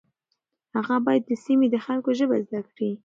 [0.75, 2.91] هغه باید د سیمې د خلکو ژبه زده کړي.